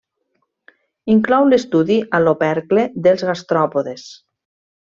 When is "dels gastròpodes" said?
3.09-4.09